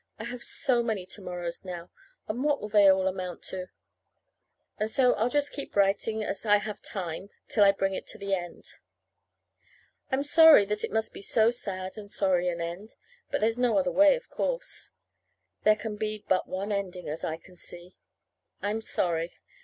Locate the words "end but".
12.59-13.41